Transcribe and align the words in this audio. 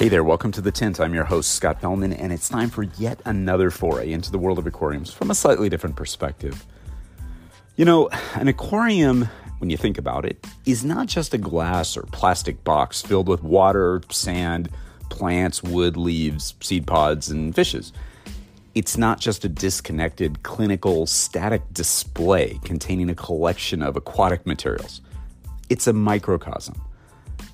Hey 0.00 0.08
there, 0.08 0.24
welcome 0.24 0.50
to 0.52 0.62
The 0.62 0.72
Tint. 0.72 0.98
I'm 0.98 1.12
your 1.12 1.24
host, 1.24 1.50
Scott 1.50 1.82
Fellman, 1.82 2.18
and 2.18 2.32
it's 2.32 2.48
time 2.48 2.70
for 2.70 2.84
yet 2.84 3.20
another 3.26 3.70
foray 3.70 4.12
into 4.12 4.30
the 4.30 4.38
world 4.38 4.58
of 4.58 4.66
aquariums 4.66 5.12
from 5.12 5.30
a 5.30 5.34
slightly 5.34 5.68
different 5.68 5.94
perspective. 5.94 6.64
You 7.76 7.84
know, 7.84 8.08
an 8.32 8.48
aquarium, 8.48 9.28
when 9.58 9.68
you 9.68 9.76
think 9.76 9.98
about 9.98 10.24
it, 10.24 10.42
is 10.64 10.86
not 10.86 11.06
just 11.06 11.34
a 11.34 11.38
glass 11.38 11.98
or 11.98 12.04
plastic 12.12 12.64
box 12.64 13.02
filled 13.02 13.28
with 13.28 13.42
water, 13.42 14.00
sand, 14.10 14.70
plants, 15.10 15.62
wood, 15.62 15.98
leaves, 15.98 16.54
seed 16.62 16.86
pods, 16.86 17.28
and 17.28 17.54
fishes. 17.54 17.92
It's 18.74 18.96
not 18.96 19.20
just 19.20 19.44
a 19.44 19.50
disconnected, 19.50 20.42
clinical, 20.42 21.04
static 21.04 21.60
display 21.74 22.58
containing 22.64 23.10
a 23.10 23.14
collection 23.14 23.82
of 23.82 23.96
aquatic 23.96 24.46
materials. 24.46 25.02
It's 25.68 25.86
a 25.86 25.92
microcosm 25.92 26.80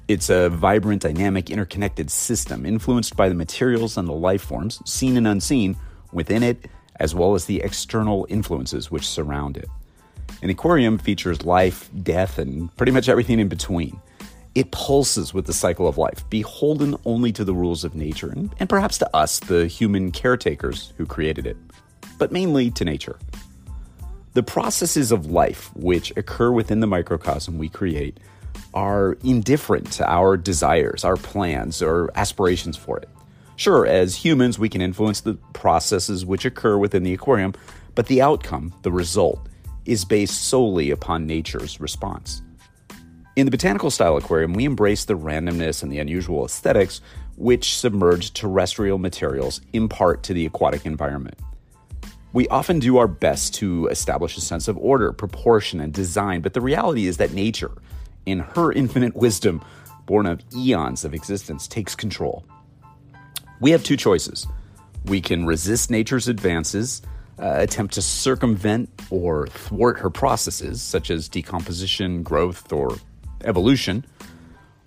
it's 0.08 0.30
a 0.30 0.48
vibrant, 0.50 1.02
dynamic, 1.02 1.50
interconnected 1.50 2.10
system 2.10 2.64
influenced 2.64 3.16
by 3.16 3.28
the 3.28 3.34
materials 3.34 3.96
and 3.96 4.06
the 4.06 4.12
life 4.12 4.42
forms, 4.42 4.80
seen 4.88 5.16
and 5.16 5.26
unseen, 5.26 5.76
within 6.12 6.42
it, 6.42 6.66
as 7.00 7.14
well 7.14 7.34
as 7.34 7.46
the 7.46 7.60
external 7.60 8.26
influences 8.28 8.90
which 8.90 9.06
surround 9.06 9.56
it. 9.56 9.68
An 10.42 10.50
aquarium 10.50 10.98
features 10.98 11.44
life, 11.44 11.90
death, 12.02 12.38
and 12.38 12.74
pretty 12.76 12.92
much 12.92 13.08
everything 13.08 13.40
in 13.40 13.48
between. 13.48 14.00
It 14.54 14.70
pulses 14.70 15.34
with 15.34 15.46
the 15.46 15.52
cycle 15.52 15.88
of 15.88 15.98
life, 15.98 16.28
beholden 16.30 16.96
only 17.04 17.32
to 17.32 17.44
the 17.44 17.52
rules 17.52 17.84
of 17.84 17.94
nature, 17.94 18.30
and, 18.30 18.54
and 18.58 18.68
perhaps 18.68 18.98
to 18.98 19.16
us, 19.16 19.40
the 19.40 19.66
human 19.66 20.12
caretakers 20.12 20.92
who 20.96 21.04
created 21.04 21.46
it, 21.46 21.56
but 22.16 22.32
mainly 22.32 22.70
to 22.70 22.84
nature. 22.84 23.18
The 24.34 24.42
processes 24.42 25.12
of 25.12 25.26
life 25.26 25.74
which 25.74 26.12
occur 26.16 26.52
within 26.52 26.80
the 26.80 26.86
microcosm 26.86 27.58
we 27.58 27.68
create 27.68 28.18
are 28.74 29.16
indifferent 29.24 29.90
to 29.92 30.10
our 30.10 30.36
desires, 30.36 31.04
our 31.04 31.16
plans, 31.16 31.82
or 31.82 32.10
aspirations 32.14 32.76
for 32.76 32.98
it. 32.98 33.08
Sure, 33.56 33.86
as 33.86 34.14
humans, 34.14 34.58
we 34.58 34.68
can 34.68 34.82
influence 34.82 35.20
the 35.20 35.34
processes 35.54 36.26
which 36.26 36.44
occur 36.44 36.76
within 36.76 37.02
the 37.02 37.14
aquarium, 37.14 37.54
but 37.94 38.06
the 38.06 38.20
outcome, 38.20 38.74
the 38.82 38.92
result, 38.92 39.48
is 39.86 40.04
based 40.04 40.44
solely 40.44 40.90
upon 40.90 41.26
nature's 41.26 41.80
response. 41.80 42.42
In 43.36 43.46
the 43.46 43.50
botanical 43.50 43.90
style 43.90 44.16
aquarium, 44.16 44.52
we 44.52 44.64
embrace 44.64 45.04
the 45.04 45.16
randomness 45.16 45.82
and 45.82 45.92
the 45.92 45.98
unusual 45.98 46.44
aesthetics 46.44 47.00
which 47.36 47.76
submerged 47.76 48.34
terrestrial 48.34 48.98
materials 48.98 49.60
impart 49.72 50.22
to 50.24 50.34
the 50.34 50.46
aquatic 50.46 50.86
environment. 50.86 51.38
We 52.32 52.48
often 52.48 52.78
do 52.78 52.98
our 52.98 53.08
best 53.08 53.54
to 53.54 53.86
establish 53.88 54.36
a 54.36 54.40
sense 54.40 54.68
of 54.68 54.76
order, 54.78 55.12
proportion, 55.12 55.80
and 55.80 55.92
design, 55.92 56.40
but 56.40 56.52
the 56.54 56.60
reality 56.60 57.06
is 57.06 57.16
that 57.18 57.32
nature, 57.32 57.72
in 58.26 58.40
her 58.40 58.72
infinite 58.72 59.16
wisdom, 59.16 59.64
born 60.04 60.26
of 60.26 60.40
eons 60.54 61.04
of 61.04 61.14
existence, 61.14 61.66
takes 61.66 61.94
control. 61.94 62.44
We 63.60 63.70
have 63.70 63.82
two 63.82 63.96
choices. 63.96 64.46
We 65.06 65.20
can 65.20 65.46
resist 65.46 65.90
nature's 65.90 66.28
advances, 66.28 67.02
uh, 67.38 67.54
attempt 67.56 67.94
to 67.94 68.02
circumvent 68.02 68.90
or 69.10 69.46
thwart 69.46 69.98
her 70.00 70.10
processes, 70.10 70.82
such 70.82 71.10
as 71.10 71.28
decomposition, 71.28 72.22
growth, 72.22 72.72
or 72.72 72.98
evolution, 73.44 74.04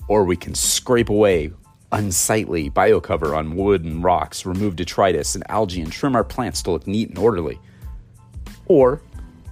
or 0.08 0.24
we 0.24 0.36
can 0.36 0.56
scrape 0.56 1.10
away 1.10 1.52
unsightly 1.92 2.70
biocover 2.70 3.36
on 3.36 3.56
wood 3.56 3.84
and 3.84 4.04
rocks, 4.04 4.46
remove 4.46 4.76
detritus 4.76 5.36
and 5.36 5.44
algae, 5.50 5.82
and 5.82 5.92
trim 5.92 6.16
our 6.16 6.24
plants 6.24 6.62
to 6.64 6.72
look 6.72 6.86
neat 6.86 7.10
and 7.10 7.18
orderly. 7.18 7.60
Or 8.68 9.02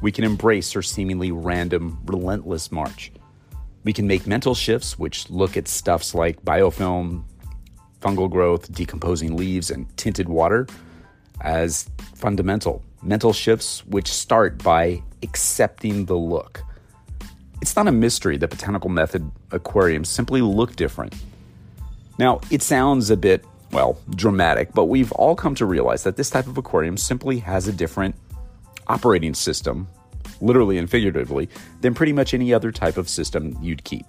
we 0.01 0.11
can 0.11 0.23
embrace 0.23 0.71
her 0.73 0.81
seemingly 0.81 1.31
random, 1.31 1.99
relentless 2.05 2.71
march. 2.71 3.11
We 3.87 3.93
can 3.93 4.05
make 4.05 4.27
mental 4.27 4.53
shifts, 4.53 4.99
which 4.99 5.29
look 5.29 5.55
at 5.55 5.69
stuffs 5.69 6.13
like 6.13 6.43
biofilm, 6.43 7.23
fungal 8.01 8.29
growth, 8.29 8.69
decomposing 8.73 9.37
leaves, 9.37 9.71
and 9.71 9.87
tinted 9.95 10.27
water 10.27 10.67
as 11.39 11.89
fundamental. 12.13 12.83
Mental 13.01 13.31
shifts 13.31 13.85
which 13.85 14.11
start 14.11 14.61
by 14.61 15.01
accepting 15.23 16.03
the 16.03 16.17
look. 16.17 16.65
It's 17.61 17.77
not 17.77 17.87
a 17.87 17.93
mystery 17.93 18.35
that 18.35 18.49
botanical 18.49 18.89
method 18.89 19.31
aquariums 19.53 20.09
simply 20.09 20.41
look 20.41 20.75
different. 20.75 21.15
Now, 22.19 22.41
it 22.51 22.63
sounds 22.63 23.09
a 23.09 23.15
bit, 23.15 23.45
well, 23.71 23.97
dramatic, 24.17 24.73
but 24.73 24.87
we've 24.87 25.13
all 25.13 25.33
come 25.33 25.55
to 25.55 25.65
realize 25.65 26.03
that 26.03 26.17
this 26.17 26.29
type 26.29 26.47
of 26.47 26.57
aquarium 26.57 26.97
simply 26.97 27.39
has 27.39 27.69
a 27.69 27.71
different 27.71 28.15
operating 28.87 29.33
system 29.33 29.87
literally 30.41 30.77
and 30.77 30.89
figuratively, 30.89 31.49
than 31.81 31.93
pretty 31.93 32.13
much 32.13 32.33
any 32.33 32.53
other 32.53 32.71
type 32.71 32.97
of 32.97 33.09
system 33.09 33.57
you'd 33.61 33.83
keep. 33.83 34.05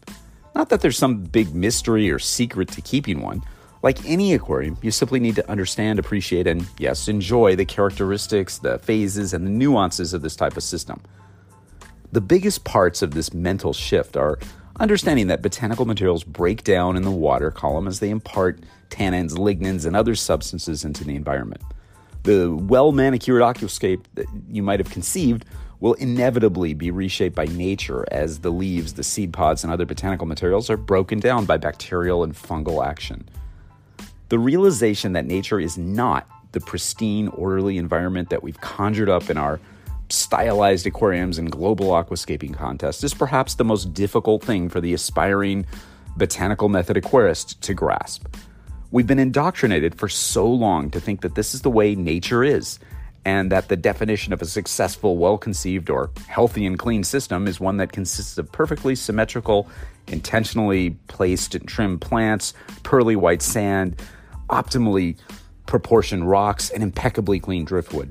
Not 0.55 0.71
that 0.71 0.81
there's 0.81 0.99
some 0.99 1.22
big 1.22 1.55
mystery 1.55 2.11
or 2.11 2.19
secret 2.19 2.69
to 2.72 2.81
keeping 2.81 3.22
one. 3.22 3.43
Like 3.83 4.05
any 4.05 4.34
aquarium, 4.34 4.77
you 4.83 4.91
simply 4.91 5.21
need 5.21 5.37
to 5.37 5.49
understand, 5.49 5.99
appreciate, 5.99 6.49
and 6.49 6.67
yes, 6.78 7.06
enjoy 7.06 7.55
the 7.55 7.65
characteristics, 7.65 8.59
the 8.59 8.78
phases, 8.81 9.33
and 9.33 9.47
the 9.47 9.50
nuances 9.50 10.12
of 10.12 10.22
this 10.22 10.34
type 10.34 10.56
of 10.56 10.65
system. 10.65 11.00
The 12.11 12.21
biggest 12.21 12.65
parts 12.65 13.03
of 13.03 13.12
this 13.12 13.33
mental 13.33 13.72
shift 13.72 14.17
are 14.17 14.38
understanding 14.81 15.28
that 15.28 15.43
botanical 15.43 15.84
materials 15.84 16.25
break 16.25 16.65
down 16.65 16.97
in 16.97 17.03
the 17.03 17.11
water 17.11 17.50
column 17.50 17.87
as 17.87 18.00
they 18.00 18.11
impart 18.11 18.61
tannins, 18.91 19.33
lignins, 19.33 19.87
and 19.87 19.94
other 19.94 20.15
substances 20.15 20.84
into 20.84 21.05
the 21.05 21.15
environment. 21.15 21.62
The 22.25 22.53
well 22.55 22.93
manicured 22.93 23.43
aquascape 23.43 24.05
that 24.15 24.27
you 24.50 24.62
might 24.62 24.81
have 24.81 24.91
conceived 24.91 25.44
will 25.81 25.94
inevitably 25.94 26.75
be 26.75 26.91
reshaped 26.91 27.37
by 27.37 27.44
nature 27.47 28.05
as 28.11 28.41
the 28.41 28.50
leaves, 28.50 28.94
the 28.94 29.05
seed 29.05 29.33
pods, 29.33 29.62
and 29.62 29.72
other 29.72 29.87
botanical 29.87 30.27
materials 30.27 30.69
are 30.71 30.77
broken 30.77 31.21
down 31.21 31.44
by 31.44 31.56
bacterial 31.56 32.25
and 32.25 32.34
fungal 32.34 32.84
action. 32.84 33.28
The 34.28 34.38
realization 34.38 35.12
that 35.12 35.25
nature 35.25 35.61
is 35.61 35.78
not 35.78 36.28
the 36.53 36.61
pristine, 36.61 37.28
orderly 37.28 37.78
environment 37.78 38.31
that 38.31 38.43
we've 38.43 38.61
conjured 38.61 39.09
up 39.09 39.31
in 39.31 39.37
our 39.37 39.61
stylized 40.11 40.87
aquariums 40.87 41.38
and 41.38 41.53
global 41.53 41.88
aquascaping 41.88 42.55
contests 42.55 43.05
is 43.05 43.15
perhaps 43.15 43.55
the 43.55 43.65
most 43.65 43.93
difficult 43.93 44.43
thing 44.43 44.69
for 44.69 44.81
the 44.81 44.94
aspiring 44.94 45.67
botanical 46.17 46.69
method 46.69 46.97
aquarist 46.97 47.61
to 47.61 47.75
grasp. 47.75 48.27
We've 48.91 49.06
been 49.06 49.19
indoctrinated 49.19 49.94
for 49.94 50.09
so 50.09 50.50
long 50.50 50.91
to 50.91 51.00
think 51.00 51.21
that 51.21 51.34
this 51.34 51.55
is 51.55 51.61
the 51.61 51.71
way 51.71 51.94
nature 51.94 52.43
is, 52.43 52.78
and 53.28 53.53
that 53.53 53.69
the 53.69 53.77
definition 53.77 54.33
of 54.33 54.41
a 54.41 54.47
successful, 54.47 55.19
well 55.19 55.37
conceived, 55.37 55.91
or 55.91 56.11
healthy 56.28 56.65
and 56.65 56.78
clean 56.78 57.05
system 57.05 57.47
is 57.47 57.61
one 57.61 57.77
that 57.77 57.93
consists 57.93 58.39
of 58.39 58.50
perfectly 58.50 58.94
symmetrical, 58.94 59.69
intentionally 60.06 60.97
placed 61.09 61.55
and 61.55 61.69
trimmed 61.69 62.00
plants, 62.00 62.55
pearly 62.84 63.17
white 63.17 63.43
sand, 63.43 64.00
optimally 64.49 65.19
proportioned 65.67 66.27
rocks, 66.31 66.71
and 66.71 66.83
impeccably 66.83 67.38
clean 67.38 67.67
driftwood. 67.67 68.11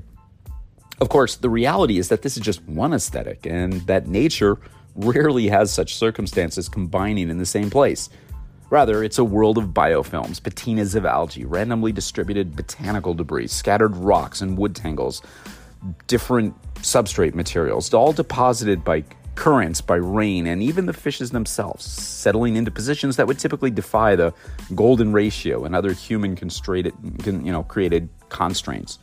Of 1.00 1.08
course, 1.08 1.34
the 1.34 1.50
reality 1.50 1.98
is 1.98 2.10
that 2.10 2.22
this 2.22 2.36
is 2.36 2.42
just 2.44 2.62
one 2.68 2.94
aesthetic, 2.94 3.44
and 3.44 3.72
that 3.88 4.06
nature 4.06 4.56
rarely 4.94 5.48
has 5.48 5.72
such 5.72 5.96
circumstances 5.96 6.68
combining 6.68 7.28
in 7.28 7.38
the 7.38 7.46
same 7.46 7.70
place. 7.70 8.08
Rather, 8.70 9.02
it's 9.02 9.18
a 9.18 9.24
world 9.24 9.56
of 9.56 9.68
biofilms, 9.68 10.40
patinas 10.40 10.94
of 10.94 11.06
algae, 11.06 11.44
randomly 11.44 11.92
distributed 11.92 12.54
botanical 12.54 13.14
debris, 13.14 13.46
scattered 13.46 13.96
rocks 13.96 14.42
and 14.42 14.58
wood 14.58 14.76
tangles, 14.76 15.22
different 16.06 16.54
substrate 16.74 17.34
materials, 17.34 17.92
all 17.94 18.12
deposited 18.12 18.84
by 18.84 19.02
currents, 19.36 19.80
by 19.80 19.94
rain, 19.94 20.46
and 20.46 20.62
even 20.62 20.86
the 20.86 20.92
fishes 20.92 21.30
themselves, 21.30 21.84
settling 21.84 22.56
into 22.56 22.70
positions 22.70 23.16
that 23.16 23.26
would 23.26 23.38
typically 23.38 23.70
defy 23.70 24.16
the 24.16 24.34
golden 24.74 25.12
ratio 25.12 25.64
and 25.64 25.74
other 25.74 25.92
human 25.92 26.34
constrained, 26.34 26.92
you 27.24 27.52
know, 27.52 27.62
created 27.62 28.08
constraints. 28.28 28.98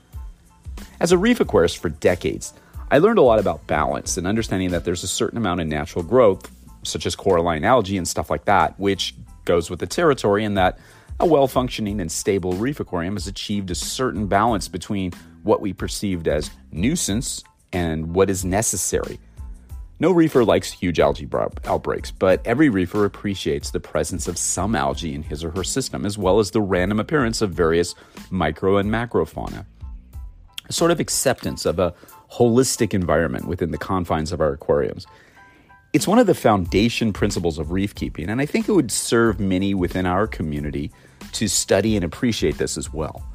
As 1.00 1.12
a 1.12 1.18
reef 1.18 1.40
aquarist 1.40 1.78
for 1.78 1.90
decades, 1.90 2.54
I 2.92 3.00
learned 3.00 3.18
a 3.18 3.24
lot 3.24 3.40
about 3.40 3.66
balance 3.66 4.18
and 4.18 4.28
understanding 4.28 4.72
that 4.72 4.84
there's 4.84 5.04
a 5.04 5.08
certain 5.08 5.38
amount 5.38 5.62
of 5.62 5.68
natural 5.68 6.04
growth, 6.04 6.52
such 6.84 7.06
as 7.06 7.16
coralline 7.16 7.64
algae 7.64 7.98
and 7.98 8.08
stuff 8.08 8.30
like 8.30 8.46
that, 8.46 8.78
which 8.80 9.16
goes 9.46 9.70
with 9.70 9.80
the 9.80 9.88
territory 9.88 10.44
in 10.44 10.56
that 10.56 10.78
a 11.20 11.26
well 11.26 11.48
functioning 11.48 12.02
and 12.02 12.12
stable 12.12 12.54
reef 12.54 12.80
aquarium 12.80 13.16
has 13.16 13.28
achieved 13.28 13.72
a 13.72 13.76
certain 13.76 14.28
balance 14.28 14.68
between 14.68 15.12
what 15.44 15.62
we 15.62 15.72
perceived 15.72 16.28
as 16.28 16.52
nuisance 16.72 17.44
and 17.72 18.14
what 18.14 18.30
is 18.30 18.44
necessary. 18.44 19.20
No 19.98 20.12
reefer 20.12 20.44
likes 20.44 20.74
huge 20.74 21.00
algae 21.00 21.30
outbreaks, 21.66 22.12
but 22.12 22.46
every 22.46 22.68
reefer 22.68 23.06
appreciates 23.06 23.70
the 23.70 23.80
presence 23.80 24.28
of 24.28 24.38
some 24.38 24.76
algae 24.76 25.16
in 25.16 25.24
his 25.24 25.42
or 25.42 25.52
her 25.52 25.64
system, 25.64 26.06
as 26.06 26.18
well 26.18 26.40
as 26.40 26.52
the 26.52 26.62
random 26.62 27.00
appearance 27.00 27.42
of 27.42 27.52
various 27.52 27.96
micro 28.30 28.78
and 28.78 28.92
macrofauna. 28.92 29.66
A 30.68 30.74
sort 30.74 30.92
of 30.92 31.00
acceptance 31.00 31.66
of 31.66 31.80
a 31.80 31.94
holistic 32.34 32.94
environment 32.94 33.48
within 33.48 33.72
the 33.72 33.78
confines 33.78 34.34
of 34.34 34.42
our 34.42 34.52
aquariums. 34.52 35.06
It's 35.96 36.10
one 36.10 36.20
of 36.20 36.28
the 36.28 36.36
foundation 36.36 37.14
principles 37.14 37.58
of 37.58 37.72
reef 37.72 37.96
keeping, 37.96 38.30
and 38.30 38.42
I 38.42 38.46
think 38.46 38.68
it 38.68 38.74
would 38.74 38.92
serve 38.92 39.40
many 39.40 39.74
within 39.74 40.06
our 40.06 40.28
community 40.28 40.92
to 41.32 41.48
study 41.48 41.96
and 41.96 42.04
appreciate 42.04 42.58
this 42.58 42.78
as 42.78 42.92
well. 42.92 43.26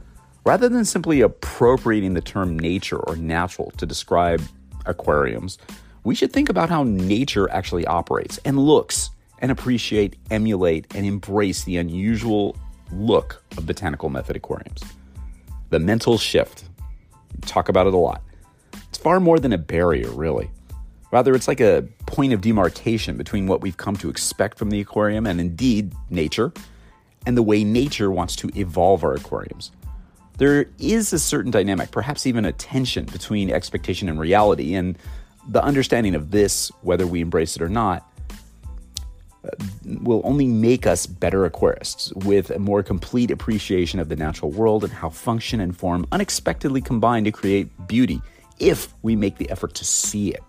Rather 0.44 0.68
than 0.68 0.84
simply 0.84 1.22
appropriating 1.22 2.12
the 2.12 2.20
term 2.20 2.58
nature 2.58 2.98
or 2.98 3.16
natural 3.16 3.70
to 3.78 3.86
describe 3.86 4.42
aquariums, 4.84 5.56
we 6.04 6.14
should 6.14 6.34
think 6.34 6.50
about 6.50 6.68
how 6.68 6.82
nature 6.82 7.50
actually 7.50 7.86
operates 7.86 8.36
and 8.44 8.58
looks 8.58 9.08
and 9.38 9.50
appreciate, 9.50 10.16
emulate, 10.30 10.94
and 10.94 11.06
embrace 11.06 11.64
the 11.64 11.78
unusual 11.78 12.58
look 12.92 13.42
of 13.56 13.64
botanical 13.64 14.10
method 14.10 14.36
aquariums. 14.36 14.82
The 15.70 15.78
mental 15.78 16.18
shift. 16.18 16.64
Talk 17.40 17.70
about 17.70 17.86
it 17.86 17.94
a 17.94 17.96
lot. 17.96 18.20
It's 18.90 18.98
far 18.98 19.18
more 19.18 19.38
than 19.38 19.54
a 19.54 19.58
barrier, 19.58 20.10
really. 20.10 20.50
Rather, 21.10 21.34
it's 21.34 21.48
like 21.48 21.60
a 21.60 21.88
point 22.10 22.32
of 22.32 22.40
demarcation 22.40 23.16
between 23.16 23.46
what 23.46 23.60
we've 23.60 23.76
come 23.76 23.96
to 23.96 24.10
expect 24.10 24.58
from 24.58 24.70
the 24.70 24.80
aquarium 24.80 25.26
and 25.26 25.40
indeed 25.40 25.92
nature, 26.10 26.52
and 27.24 27.36
the 27.36 27.42
way 27.42 27.62
nature 27.62 28.10
wants 28.10 28.34
to 28.36 28.50
evolve 28.58 29.04
our 29.04 29.14
aquariums. 29.14 29.70
There 30.38 30.66
is 30.78 31.12
a 31.12 31.18
certain 31.18 31.50
dynamic, 31.50 31.92
perhaps 31.92 32.26
even 32.26 32.44
a 32.44 32.52
tension 32.52 33.04
between 33.04 33.50
expectation 33.50 34.08
and 34.08 34.18
reality, 34.18 34.74
and 34.74 34.98
the 35.48 35.62
understanding 35.62 36.14
of 36.14 36.30
this, 36.32 36.72
whether 36.82 37.06
we 37.06 37.20
embrace 37.20 37.56
it 37.56 37.62
or 37.62 37.68
not, 37.68 38.06
will 40.02 40.20
only 40.24 40.46
make 40.46 40.86
us 40.86 41.06
better 41.06 41.48
aquarists 41.48 42.14
with 42.24 42.50
a 42.50 42.58
more 42.58 42.82
complete 42.82 43.30
appreciation 43.30 44.00
of 44.00 44.08
the 44.08 44.16
natural 44.16 44.50
world 44.50 44.82
and 44.82 44.92
how 44.92 45.08
function 45.08 45.60
and 45.60 45.76
form 45.76 46.06
unexpectedly 46.12 46.80
combine 46.80 47.24
to 47.24 47.30
create 47.30 47.68
beauty 47.86 48.20
if 48.58 48.92
we 49.02 49.16
make 49.16 49.38
the 49.38 49.48
effort 49.50 49.74
to 49.74 49.84
see 49.84 50.30
it. 50.30 50.42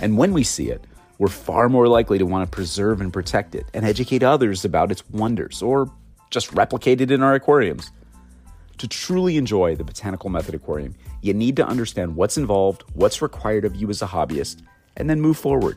And 0.00 0.16
when 0.16 0.32
we 0.32 0.42
see 0.42 0.70
it, 0.70 0.84
we're 1.18 1.28
far 1.28 1.68
more 1.68 1.86
likely 1.86 2.18
to 2.18 2.26
want 2.26 2.50
to 2.50 2.54
preserve 2.54 3.00
and 3.00 3.12
protect 3.12 3.54
it 3.54 3.66
and 3.74 3.84
educate 3.84 4.22
others 4.22 4.64
about 4.64 4.90
its 4.90 5.08
wonders 5.10 5.62
or 5.62 5.90
just 6.30 6.52
replicate 6.52 7.00
it 7.00 7.10
in 7.10 7.22
our 7.22 7.34
aquariums. 7.34 7.90
To 8.78 8.88
truly 8.88 9.36
enjoy 9.36 9.76
the 9.76 9.84
Botanical 9.84 10.30
Method 10.30 10.54
Aquarium, 10.54 10.94
you 11.20 11.34
need 11.34 11.56
to 11.56 11.66
understand 11.66 12.16
what's 12.16 12.36
involved, 12.36 12.82
what's 12.94 13.22
required 13.22 13.64
of 13.64 13.76
you 13.76 13.88
as 13.90 14.02
a 14.02 14.06
hobbyist, 14.06 14.62
and 14.96 15.08
then 15.08 15.20
move 15.20 15.36
forward. 15.36 15.76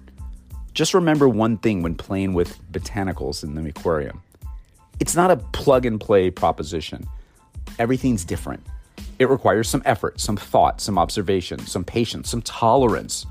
Just 0.74 0.94
remember 0.94 1.30
one 1.30 1.58
thing 1.58 1.84
when 1.84 1.96
playing 1.96 2.34
with 2.34 2.60
botanicals 2.72 3.44
in 3.44 3.54
the 3.54 3.70
aquarium 3.70 4.22
it's 5.00 5.16
not 5.16 5.32
a 5.32 5.38
plug 5.38 5.86
and 5.86 6.00
play 6.00 6.30
proposition, 6.32 7.08
everything's 7.80 8.24
different. 8.24 8.66
It 9.20 9.30
requires 9.30 9.70
some 9.70 9.82
effort, 9.86 10.20
some 10.20 10.38
thought, 10.38 10.82
some 10.82 10.98
observation, 10.98 11.60
some 11.60 11.84
patience, 11.84 12.30
some 12.30 12.42
tolerance. 12.42 13.26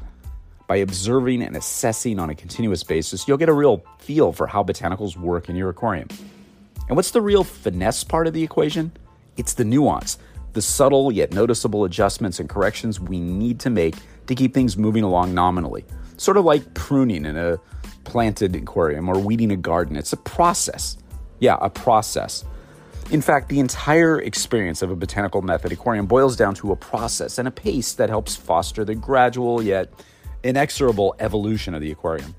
By 0.66 0.76
observing 0.76 1.42
and 1.42 1.56
assessing 1.56 2.18
on 2.18 2.30
a 2.30 2.34
continuous 2.34 2.82
basis, 2.82 3.28
you'll 3.28 3.36
get 3.36 3.50
a 3.50 3.52
real 3.54 3.84
feel 3.98 4.32
for 4.32 4.46
how 4.46 4.62
botanicals 4.62 5.16
work 5.16 5.48
in 5.48 5.56
your 5.56 5.68
aquarium. 5.68 6.08
And 6.88 6.96
what's 6.96 7.10
the 7.10 7.20
real 7.20 7.44
finesse 7.44 8.02
part 8.02 8.26
of 8.26 8.32
the 8.32 8.42
equation? 8.42 8.92
It's 9.36 9.54
the 9.54 9.64
nuance, 9.64 10.18
the 10.54 10.62
subtle 10.62 11.12
yet 11.12 11.32
noticeable 11.32 11.84
adjustments 11.84 12.40
and 12.40 12.48
corrections 12.48 12.98
we 12.98 13.20
need 13.20 13.60
to 13.60 13.70
make 13.70 13.96
to 14.26 14.34
keep 14.34 14.54
things 14.54 14.76
moving 14.76 15.04
along 15.04 15.34
nominally. 15.34 15.84
Sort 16.16 16.36
of 16.36 16.44
like 16.44 16.72
pruning 16.74 17.26
in 17.26 17.36
a 17.36 17.58
planted 18.04 18.54
aquarium 18.56 19.08
or 19.08 19.18
weeding 19.18 19.50
a 19.50 19.56
garden. 19.56 19.96
It's 19.96 20.12
a 20.12 20.18
process. 20.18 20.96
Yeah, 21.40 21.58
a 21.60 21.68
process. 21.68 22.44
In 23.10 23.20
fact, 23.20 23.50
the 23.50 23.60
entire 23.60 24.18
experience 24.18 24.80
of 24.80 24.90
a 24.90 24.96
botanical 24.96 25.42
method 25.42 25.72
aquarium 25.72 26.06
boils 26.06 26.36
down 26.36 26.54
to 26.54 26.72
a 26.72 26.76
process 26.76 27.36
and 27.36 27.46
a 27.46 27.50
pace 27.50 27.92
that 27.94 28.08
helps 28.08 28.34
foster 28.34 28.84
the 28.84 28.94
gradual 28.94 29.62
yet 29.62 29.92
inexorable 30.44 31.16
evolution 31.18 31.74
of 31.74 31.80
the 31.80 31.90
aquarium. 31.90 32.34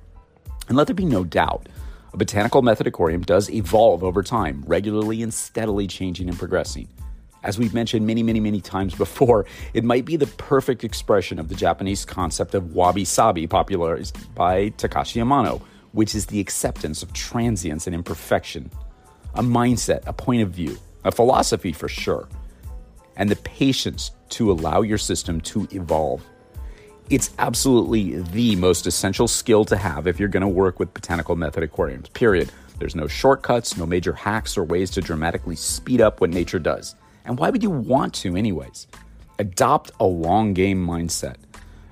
And 0.67 0.77
let 0.77 0.87
there 0.87 0.95
be 0.95 1.05
no 1.05 1.23
doubt, 1.23 1.67
a 2.13 2.17
botanical 2.17 2.61
method 2.61 2.87
aquarium 2.87 3.23
does 3.23 3.49
evolve 3.49 4.03
over 4.03 4.23
time, 4.23 4.63
regularly 4.65 5.21
and 5.21 5.33
steadily 5.33 5.87
changing 5.87 6.29
and 6.29 6.39
progressing. 6.39 6.87
As 7.43 7.59
we've 7.59 7.73
mentioned 7.73 8.07
many, 8.07 8.23
many, 8.23 8.39
many 8.39 8.61
times 8.61 8.95
before, 9.05 9.45
it 9.73 9.83
might 9.83 10.05
be 10.05 10.15
the 10.15 10.27
perfect 10.27 10.83
expression 10.83 11.39
of 11.39 11.49
the 11.49 11.55
Japanese 11.55 12.05
concept 12.05 12.55
of 12.55 12.73
wabi 12.73 13.05
sabi, 13.05 13.47
popularized 13.47 14.33
by 14.33 14.69
Takashi 14.71 15.21
Amano, 15.21 15.61
which 15.91 16.15
is 16.15 16.27
the 16.27 16.39
acceptance 16.39 17.03
of 17.03 17.13
transience 17.13 17.85
and 17.85 17.95
imperfection, 17.95 18.71
a 19.33 19.43
mindset, 19.43 20.05
a 20.05 20.13
point 20.13 20.41
of 20.41 20.51
view, 20.51 20.77
a 21.03 21.11
philosophy 21.11 21.71
for 21.71 21.87
sure, 21.87 22.27
and 23.15 23.29
the 23.29 23.35
patience 23.37 24.11
to 24.29 24.51
allow 24.51 24.81
your 24.81 24.97
system 24.97 25.39
to 25.41 25.67
evolve. 25.71 26.21
It's 27.07 27.29
absolutely 27.37 28.19
the 28.19 28.55
most 28.55 28.87
essential 28.87 29.27
skill 29.27 29.63
to 29.65 29.77
have 29.77 30.07
if 30.07 30.19
you're 30.19 30.27
going 30.27 30.41
to 30.41 30.47
work 30.47 30.79
with 30.79 30.91
botanical 30.91 31.35
method 31.35 31.61
aquariums, 31.61 32.09
period. 32.09 32.51
There's 32.79 32.95
no 32.95 33.07
shortcuts, 33.07 33.77
no 33.77 33.85
major 33.85 34.13
hacks 34.13 34.57
or 34.57 34.63
ways 34.63 34.89
to 34.91 35.01
dramatically 35.01 35.55
speed 35.55 36.01
up 36.01 36.19
what 36.19 36.31
nature 36.31 36.57
does. 36.57 36.95
And 37.25 37.37
why 37.37 37.51
would 37.51 37.61
you 37.61 37.69
want 37.69 38.15
to, 38.15 38.35
anyways? 38.35 38.87
Adopt 39.37 39.91
a 39.99 40.05
long 40.05 40.53
game 40.55 40.83
mindset. 40.83 41.35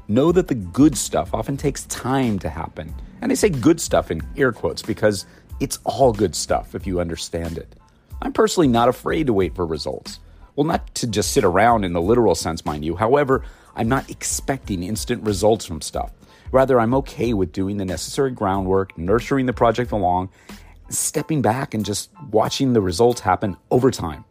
Know 0.07 0.31
that 0.31 0.47
the 0.47 0.55
good 0.55 0.97
stuff 0.97 1.33
often 1.35 1.57
takes 1.57 1.83
time 1.85 2.39
to 2.39 2.49
happen. 2.49 2.93
And 3.21 3.31
I 3.31 3.35
say 3.35 3.49
good 3.49 3.79
stuff 3.79 4.09
in 4.09 4.21
air 4.35 4.51
quotes 4.51 4.81
because 4.81 5.27
it's 5.59 5.77
all 5.83 6.11
good 6.11 6.35
stuff 6.35 6.73
if 6.73 6.87
you 6.87 6.99
understand 6.99 7.59
it. 7.59 7.75
I'm 8.23 8.33
personally 8.33 8.67
not 8.67 8.89
afraid 8.89 9.27
to 9.27 9.33
wait 9.33 9.55
for 9.55 9.65
results. 9.65 10.19
Well, 10.55 10.65
not 10.65 10.93
to 10.95 11.07
just 11.07 11.33
sit 11.33 11.43
around 11.43 11.83
in 11.83 11.93
the 11.93 12.01
literal 12.01 12.33
sense, 12.33 12.65
mind 12.65 12.83
you. 12.83 12.95
However, 12.95 13.43
I'm 13.75 13.89
not 13.89 14.09
expecting 14.09 14.83
instant 14.83 15.23
results 15.23 15.65
from 15.65 15.81
stuff. 15.81 16.11
Rather, 16.51 16.79
I'm 16.79 16.93
okay 16.95 17.33
with 17.33 17.51
doing 17.51 17.77
the 17.77 17.85
necessary 17.85 18.31
groundwork, 18.31 18.95
nurturing 18.97 19.47
the 19.47 19.53
project 19.53 19.91
along, 19.91 20.29
stepping 20.89 21.41
back 21.41 21.73
and 21.73 21.83
just 21.83 22.11
watching 22.29 22.73
the 22.73 22.81
results 22.81 23.21
happen 23.21 23.57
over 23.71 23.89
time. 23.89 24.23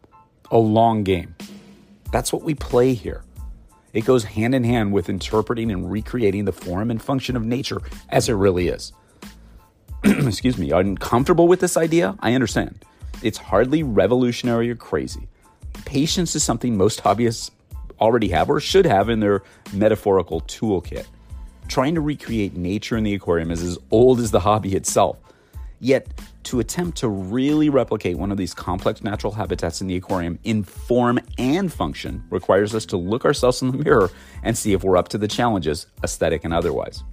A 0.51 0.59
long 0.59 1.03
game. 1.03 1.35
That's 2.13 2.33
what 2.33 2.43
we 2.43 2.55
play 2.55 2.95
here. 2.95 3.25
It 3.93 4.05
goes 4.05 4.25
hand 4.25 4.55
in 4.55 4.65
hand 4.65 4.93
with 4.93 5.09
interpreting 5.09 5.71
and 5.71 5.91
recreating 5.91 6.45
the 6.45 6.53
form 6.53 6.91
and 6.91 7.03
function 7.03 7.37
of 7.37 7.45
nature 7.45 7.83
as 8.09 8.29
it 8.29 8.35
really 8.35 8.69
is. 8.69 8.93
Excuse 10.05 10.59
me, 10.59 10.71
uncomfortable 10.71 11.49
with 11.49 11.61
this 11.61 11.77
idea? 11.77 12.17
I 12.21 12.35
understand. 12.35 12.85
It's 13.23 13.39
hardly 13.39 13.83
revolutionary 13.83 14.71
or 14.71 14.77
crazy. 14.77 15.29
Patience 15.85 16.35
is 16.35 16.43
something 16.43 16.77
most 16.77 17.03
hobbyists 17.03 17.51
already 18.03 18.29
have 18.29 18.51
or 18.51 18.61
should 18.61 18.85
have 18.85 19.09
in 19.09 19.21
their 19.21 19.43
metaphorical 19.73 20.43
toolkit. 20.43 21.07
Trying 21.69 21.95
to 21.95 22.01
recreate 22.01 22.57
nature 22.57 22.97
in 22.97 23.05
the 23.05 23.15
aquarium 23.15 23.51
is 23.51 23.63
as 23.63 23.79
old 23.91 24.19
as 24.21 24.33
the 24.33 24.41
hobby 24.41 24.75
itself. 24.75 25.17
Yet, 25.79 26.07
to 26.45 26.61
attempt 26.61 26.99
to 26.99 27.09
really 27.09 27.69
replicate 27.69 28.19
one 28.19 28.31
of 28.31 28.37
these 28.37 28.53
complex 28.55 29.03
natural 29.03 29.33
habitats 29.33 29.81
in 29.81 29.87
the 29.87 29.97
aquarium 29.97 30.39
in 30.45 30.65
form 30.65 31.19
and 31.39 31.73
function 31.73 32.25
requires 32.31 32.75
us 32.75 32.85
to 32.87 32.97
look 32.97 33.25
ourselves 33.25 33.63
in 33.63 33.71
the 33.71 33.79
mirror 33.79 34.11
and 34.43 34.59
see 34.59 34.73
if 34.73 34.83
we're 34.83 34.97
up 34.97 35.09
to 35.09 35.19
the 35.19 35.29
challenges, 35.29 35.87
aesthetic 36.03 36.45
and 36.45 36.53
otherwise. 36.53 37.05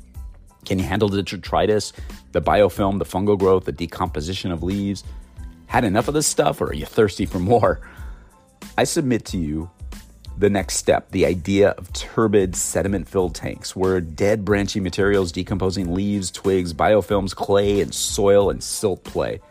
Can 0.65 0.77
you 0.77 0.85
handle 0.85 1.09
the 1.09 1.23
detritus, 1.23 1.93
the 2.31 2.41
biofilm, 2.41 2.99
the 2.99 3.05
fungal 3.05 3.37
growth, 3.37 3.65
the 3.65 3.71
decomposition 3.71 4.51
of 4.51 4.61
leaves? 4.61 5.03
Had 5.67 5.83
enough 5.83 6.07
of 6.07 6.15
this 6.15 6.27
stuff, 6.27 6.61
or 6.61 6.65
are 6.65 6.73
you 6.73 6.85
thirsty 6.85 7.25
for 7.25 7.39
more? 7.39 7.79
I 8.77 8.83
submit 8.83 9.25
to 9.25 9.37
you 9.37 9.69
the 10.39 10.49
next 10.49 10.77
step 10.77 11.11
the 11.11 11.25
idea 11.25 11.71
of 11.71 11.91
turbid 11.91 12.55
sediment 12.55 13.09
filled 13.09 13.35
tanks 13.35 13.75
where 13.75 13.99
dead 13.99 14.45
branchy 14.45 14.79
materials 14.79 15.33
decomposing 15.33 15.93
leaves, 15.93 16.31
twigs, 16.31 16.73
biofilms, 16.73 17.35
clay, 17.35 17.81
and 17.81 17.93
soil 17.93 18.49
and 18.49 18.63
silt 18.63 19.03
play. 19.03 19.41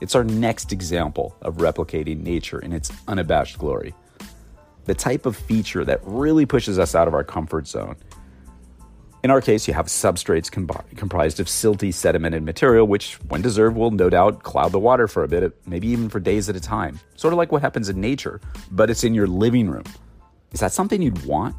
It's 0.00 0.14
our 0.14 0.24
next 0.24 0.72
example 0.72 1.36
of 1.42 1.58
replicating 1.58 2.22
nature 2.22 2.58
in 2.58 2.72
its 2.72 2.90
unabashed 3.06 3.58
glory. 3.58 3.94
The 4.86 4.94
type 4.94 5.26
of 5.26 5.36
feature 5.36 5.84
that 5.84 6.00
really 6.02 6.46
pushes 6.46 6.78
us 6.78 6.94
out 6.94 7.06
of 7.06 7.14
our 7.14 7.24
comfort 7.24 7.68
zone. 7.68 7.96
In 9.22 9.30
our 9.30 9.40
case, 9.40 9.68
you 9.68 9.74
have 9.74 9.86
substrates 9.86 10.50
com- 10.50 10.66
comprised 10.96 11.40
of 11.40 11.46
silty, 11.46 11.90
sedimented 11.90 12.42
material, 12.42 12.88
which, 12.88 13.14
when 13.28 13.42
deserved, 13.42 13.76
will 13.76 13.92
no 13.92 14.10
doubt 14.10 14.42
cloud 14.42 14.72
the 14.72 14.80
water 14.80 15.06
for 15.06 15.22
a 15.22 15.28
bit, 15.28 15.54
maybe 15.66 15.88
even 15.88 16.08
for 16.08 16.18
days 16.18 16.48
at 16.48 16.56
a 16.56 16.60
time. 16.60 16.98
Sort 17.16 17.32
of 17.32 17.38
like 17.38 17.52
what 17.52 17.62
happens 17.62 17.88
in 17.88 18.00
nature, 18.00 18.40
but 18.72 18.90
it's 18.90 19.04
in 19.04 19.14
your 19.14 19.28
living 19.28 19.70
room. 19.70 19.84
Is 20.52 20.60
that 20.60 20.72
something 20.72 21.02
you'd 21.02 21.24
want? 21.24 21.56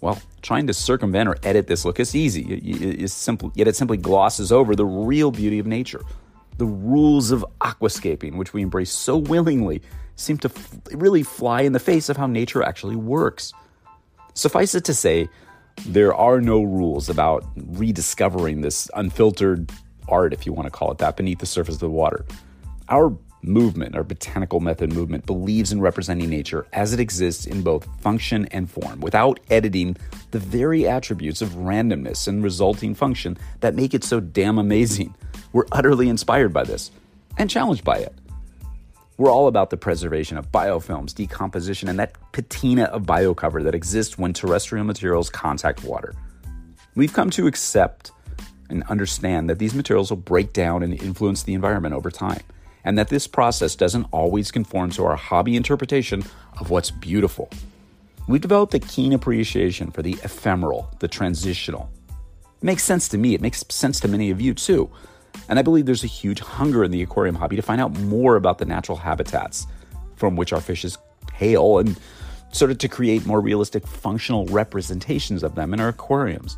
Well, 0.00 0.20
trying 0.42 0.66
to 0.68 0.74
circumvent 0.74 1.28
or 1.28 1.36
edit 1.42 1.66
this 1.66 1.84
look 1.84 1.98
is 1.98 2.14
easy. 2.14 2.42
It's 2.42 3.12
simple, 3.12 3.50
yet 3.54 3.66
it 3.66 3.76
simply 3.76 3.96
glosses 3.96 4.52
over 4.52 4.76
the 4.76 4.84
real 4.84 5.30
beauty 5.30 5.58
of 5.58 5.66
nature. 5.66 6.02
The 6.58 6.66
rules 6.66 7.30
of 7.30 7.44
aquascaping, 7.60 8.36
which 8.36 8.52
we 8.52 8.62
embrace 8.62 8.92
so 8.92 9.16
willingly, 9.16 9.82
seem 10.16 10.38
to 10.38 10.50
really 10.92 11.22
fly 11.22 11.62
in 11.62 11.72
the 11.72 11.80
face 11.80 12.08
of 12.08 12.16
how 12.16 12.26
nature 12.26 12.62
actually 12.62 12.96
works. 12.96 13.52
Suffice 14.34 14.74
it 14.74 14.84
to 14.84 14.94
say, 14.94 15.28
There 15.86 16.14
are 16.14 16.40
no 16.40 16.62
rules 16.62 17.08
about 17.08 17.44
rediscovering 17.56 18.60
this 18.60 18.88
unfiltered 18.94 19.72
art, 20.08 20.32
if 20.32 20.46
you 20.46 20.52
want 20.52 20.66
to 20.66 20.70
call 20.70 20.90
it 20.92 20.98
that, 20.98 21.16
beneath 21.16 21.38
the 21.38 21.46
surface 21.46 21.74
of 21.74 21.80
the 21.80 21.90
water. 21.90 22.24
Our 22.88 23.16
movement, 23.42 23.94
our 23.94 24.04
botanical 24.04 24.60
method 24.60 24.92
movement, 24.92 25.26
believes 25.26 25.72
in 25.72 25.80
representing 25.80 26.28
nature 26.28 26.66
as 26.72 26.92
it 26.92 27.00
exists 27.00 27.46
in 27.46 27.62
both 27.62 27.86
function 28.00 28.46
and 28.46 28.70
form, 28.70 29.00
without 29.00 29.40
editing 29.50 29.96
the 30.30 30.38
very 30.38 30.86
attributes 30.86 31.40
of 31.42 31.50
randomness 31.50 32.28
and 32.28 32.42
resulting 32.42 32.94
function 32.94 33.36
that 33.60 33.74
make 33.74 33.94
it 33.94 34.04
so 34.04 34.20
damn 34.20 34.58
amazing. 34.58 35.14
We're 35.52 35.66
utterly 35.72 36.08
inspired 36.08 36.52
by 36.52 36.64
this 36.64 36.90
and 37.38 37.48
challenged 37.48 37.84
by 37.84 37.98
it. 37.98 38.14
We're 39.16 39.32
all 39.32 39.48
about 39.48 39.70
the 39.70 39.76
preservation 39.76 40.36
of 40.36 40.52
biofilms, 40.52 41.12
decomposition, 41.14 41.88
and 41.88 41.98
that 41.98 42.12
patina 42.32 42.84
of 42.84 43.02
biocover 43.02 43.64
that 43.64 43.74
exists 43.74 44.16
when 44.16 44.32
terrestrial 44.32 44.84
materials 44.84 45.28
contact 45.28 45.82
water. 45.82 46.14
We've 46.94 47.12
come 47.12 47.30
to 47.30 47.48
accept 47.48 48.12
and 48.70 48.84
understand 48.84 49.50
that 49.50 49.58
these 49.58 49.74
materials 49.74 50.10
will 50.10 50.18
break 50.18 50.52
down 50.52 50.82
and 50.82 50.94
influence 51.02 51.42
the 51.42 51.54
environment 51.54 51.94
over 51.94 52.10
time, 52.10 52.42
and 52.84 52.98
that 52.98 53.08
this 53.08 53.26
process 53.26 53.74
doesn't 53.74 54.06
always 54.12 54.50
conform 54.50 54.90
to 54.90 55.04
our 55.04 55.16
hobby 55.16 55.56
interpretation 55.56 56.24
of 56.58 56.70
what's 56.70 56.90
beautiful. 56.90 57.50
We've 58.28 58.40
developed 58.40 58.74
a 58.74 58.78
keen 58.78 59.12
appreciation 59.12 59.90
for 59.90 60.02
the 60.02 60.18
ephemeral, 60.22 60.90
the 60.98 61.08
transitional. 61.08 61.90
It 62.08 62.64
makes 62.64 62.82
sense 62.82 63.08
to 63.10 63.18
me, 63.18 63.34
it 63.34 63.40
makes 63.40 63.64
sense 63.68 64.00
to 64.00 64.08
many 64.08 64.30
of 64.30 64.40
you 64.40 64.54
too. 64.54 64.90
And 65.48 65.58
I 65.58 65.62
believe 65.62 65.86
there's 65.86 66.04
a 66.04 66.08
huge 66.08 66.40
hunger 66.40 66.84
in 66.84 66.90
the 66.90 67.02
aquarium 67.02 67.36
hobby 67.36 67.56
to 67.56 67.62
find 67.62 67.80
out 67.80 67.98
more 68.00 68.36
about 68.36 68.58
the 68.58 68.64
natural 68.64 68.98
habitats 68.98 69.66
from 70.16 70.36
which 70.36 70.52
our 70.52 70.60
fishes 70.60 70.98
hail 71.32 71.78
and 71.78 71.98
sort 72.52 72.70
of 72.70 72.78
to 72.78 72.88
create 72.88 73.26
more 73.26 73.40
realistic 73.40 73.86
functional 73.86 74.46
representations 74.46 75.42
of 75.42 75.54
them 75.54 75.72
in 75.72 75.80
our 75.80 75.88
aquariums. 75.88 76.56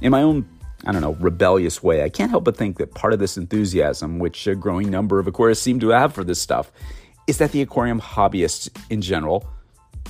In 0.00 0.10
my 0.10 0.22
own, 0.22 0.48
I 0.84 0.92
don't 0.92 1.00
know, 1.00 1.14
rebellious 1.14 1.82
way, 1.82 2.02
I 2.02 2.08
can't 2.08 2.30
help 2.30 2.44
but 2.44 2.56
think 2.56 2.78
that 2.78 2.94
part 2.94 3.12
of 3.12 3.18
this 3.18 3.36
enthusiasm, 3.36 4.18
which 4.18 4.46
a 4.46 4.54
growing 4.54 4.90
number 4.90 5.18
of 5.18 5.26
aquarists 5.26 5.58
seem 5.58 5.78
to 5.80 5.90
have 5.90 6.12
for 6.12 6.24
this 6.24 6.40
stuff, 6.40 6.72
is 7.26 7.38
that 7.38 7.52
the 7.52 7.62
aquarium 7.62 8.00
hobbyists 8.00 8.68
in 8.90 9.00
general 9.00 9.48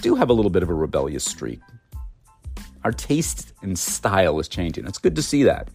do 0.01 0.15
have 0.15 0.31
a 0.31 0.33
little 0.33 0.51
bit 0.51 0.63
of 0.63 0.71
a 0.71 0.75
rebellious 0.75 1.25
streak. 1.25 1.61
Our 2.85 2.93
taste 2.93 3.53
and 3.63 3.79
style 3.79 4.41
is 4.41 4.49
changing. 4.49 4.87
It's 4.87 4.99
good 4.99 5.15
to 5.17 5.23
see 5.23 5.43
that. 5.45 5.69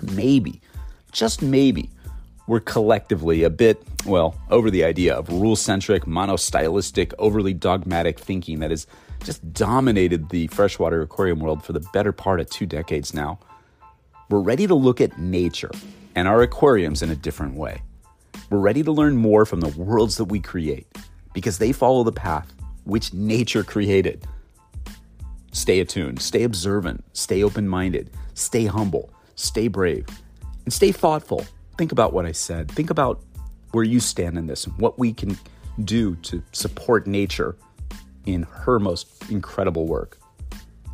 Maybe 0.00 0.60
just 1.12 1.42
maybe, 1.42 1.90
we're 2.46 2.60
collectively 2.60 3.44
a 3.44 3.50
bit, 3.50 3.82
well, 4.04 4.34
over 4.50 4.70
the 4.70 4.82
idea 4.82 5.14
of 5.14 5.28
rule 5.28 5.56
centric, 5.56 6.04
monostylistic, 6.04 7.12
overly 7.18 7.54
dogmatic 7.54 8.18
thinking 8.18 8.58
that 8.60 8.70
has 8.70 8.86
just 9.22 9.52
dominated 9.52 10.30
the 10.30 10.48
freshwater 10.48 11.02
aquarium 11.02 11.38
world 11.38 11.62
for 11.62 11.72
the 11.72 11.86
better 11.92 12.12
part 12.12 12.40
of 12.40 12.50
two 12.50 12.66
decades 12.66 13.14
now. 13.14 13.38
We're 14.32 14.40
ready 14.40 14.66
to 14.66 14.74
look 14.74 15.02
at 15.02 15.18
nature 15.18 15.70
and 16.14 16.26
our 16.26 16.40
aquariums 16.40 17.02
in 17.02 17.10
a 17.10 17.14
different 17.14 17.54
way. 17.54 17.82
We're 18.48 18.60
ready 18.60 18.82
to 18.82 18.90
learn 18.90 19.14
more 19.14 19.44
from 19.44 19.60
the 19.60 19.68
worlds 19.68 20.16
that 20.16 20.24
we 20.24 20.40
create 20.40 20.86
because 21.34 21.58
they 21.58 21.70
follow 21.70 22.02
the 22.02 22.12
path 22.12 22.50
which 22.84 23.12
nature 23.12 23.62
created. 23.62 24.26
Stay 25.52 25.80
attuned, 25.80 26.22
stay 26.22 26.44
observant, 26.44 27.04
stay 27.12 27.42
open 27.42 27.68
minded, 27.68 28.08
stay 28.32 28.64
humble, 28.64 29.12
stay 29.34 29.68
brave, 29.68 30.06
and 30.64 30.72
stay 30.72 30.92
thoughtful. 30.92 31.44
Think 31.76 31.92
about 31.92 32.14
what 32.14 32.24
I 32.24 32.32
said. 32.32 32.70
Think 32.70 32.88
about 32.88 33.20
where 33.72 33.84
you 33.84 34.00
stand 34.00 34.38
in 34.38 34.46
this 34.46 34.64
and 34.64 34.74
what 34.78 34.98
we 34.98 35.12
can 35.12 35.36
do 35.84 36.16
to 36.16 36.42
support 36.52 37.06
nature 37.06 37.54
in 38.24 38.44
her 38.44 38.78
most 38.78 39.30
incredible 39.30 39.86
work. 39.86 40.21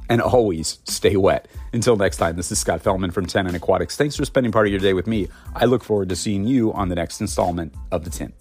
And 0.09 0.23
always 0.23 0.79
stay 0.85 1.17
wet. 1.17 1.49
Until 1.73 1.97
next 1.97 2.17
time, 2.17 2.37
this 2.37 2.51
is 2.51 2.59
Scott 2.59 2.83
Fellman 2.83 3.13
from 3.13 3.27
Tannin 3.27 3.55
Aquatics. 3.55 3.97
Thanks 3.97 4.17
for 4.17 4.25
spending 4.25 4.53
part 4.53 4.67
of 4.67 4.73
your 4.73 4.81
day 4.81 4.95
with 4.95 5.07
me. 5.07 5.29
I 5.55 5.67
look 5.67 5.85
forward 5.85 6.09
to 6.09 6.17
seeing 6.17 6.47
you 6.47 6.73
on 6.73 6.89
the 6.89 6.95
next 6.95 7.21
installment 7.21 7.75
of 7.93 8.05
The 8.05 8.11
Tint. 8.11 8.35